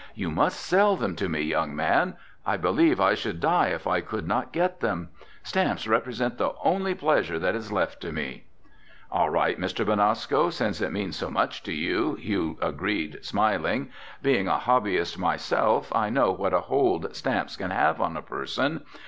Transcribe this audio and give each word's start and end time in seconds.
You 0.15 0.31
must 0.31 0.59
sell 0.59 0.95
them 0.97 1.15
to 1.17 1.29
me, 1.29 1.41
young 1.43 1.75
man! 1.75 2.15
I 2.43 2.57
believe 2.57 2.99
I 2.99 3.13
should 3.13 3.39
die 3.39 3.67
if 3.67 3.85
I 3.85 4.01
could 4.01 4.27
not 4.27 4.51
get 4.51 4.79
them! 4.79 5.09
Stamps 5.43 5.87
represent 5.87 6.39
the 6.39 6.55
only 6.63 6.95
pleasure 6.95 7.37
that 7.37 7.53
is 7.53 7.71
left 7.71 8.01
to 8.01 8.11
me." 8.11 8.45
"All 9.11 9.29
right, 9.29 9.59
Mr. 9.59 9.85
Benasco, 9.85 10.49
since 10.51 10.81
it 10.81 10.91
means 10.91 11.17
so 11.17 11.29
much 11.29 11.61
to 11.61 11.71
you," 11.71 12.15
Hugh 12.15 12.57
agreed, 12.63 13.23
smiling. 13.23 13.91
"Being 14.23 14.47
a 14.47 14.57
hobbyist 14.57 15.19
myself, 15.19 15.91
I 15.95 16.09
know 16.09 16.31
what 16.31 16.55
a 16.55 16.61
hold 16.61 17.15
stamps 17.15 17.55
can 17.55 17.69
have 17.69 18.01
on 18.01 18.17
a 18.17 18.23
person. 18.23 18.83